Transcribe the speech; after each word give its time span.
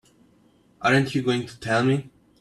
Aren't 0.81 1.13
you 1.13 1.21
going 1.21 1.45
to 1.45 1.59
tell 1.59 1.83
me? 1.83 2.09